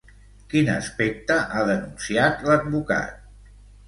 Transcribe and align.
Quin 0.51 0.69
aspecte 0.75 1.37
ha 1.39 1.61
denunciat 1.71 2.41
l'advocat? 2.47 3.31